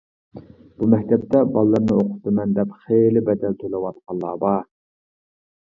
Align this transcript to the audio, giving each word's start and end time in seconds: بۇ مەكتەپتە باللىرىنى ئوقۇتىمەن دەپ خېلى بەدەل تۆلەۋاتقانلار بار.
بۇ 0.77 0.87
مەكتەپتە 0.93 1.41
باللىرىنى 1.57 1.97
ئوقۇتىمەن 1.97 2.57
دەپ 2.59 2.75
خېلى 2.87 3.25
بەدەل 3.29 3.61
تۆلەۋاتقانلار 3.61 4.43
بار. 4.47 4.67